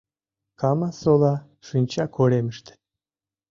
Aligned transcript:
Кама-сола 0.59 1.33
шинча 1.67 2.05
коремыште. 2.15 2.73